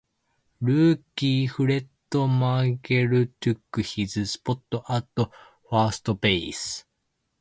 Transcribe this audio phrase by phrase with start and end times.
[0.61, 5.05] Rookie Fred Merkle took his spot at
[5.69, 6.85] first base.